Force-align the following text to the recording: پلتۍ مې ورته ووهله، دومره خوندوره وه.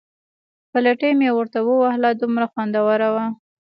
پلتۍ 0.71 1.11
مې 1.19 1.29
ورته 1.37 1.59
ووهله، 1.63 2.09
دومره 2.21 2.45
خوندوره 2.51 3.09
وه. 3.15 3.25